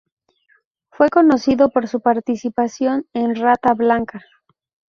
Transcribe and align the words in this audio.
Fue 0.89 1.11
conocido 1.11 1.69
por 1.69 1.87
su 1.87 1.99
participación 2.01 3.05
en 3.13 3.35
Rata 3.35 3.75
Blanca. 3.75 4.23